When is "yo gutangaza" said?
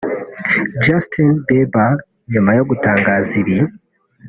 2.57-3.31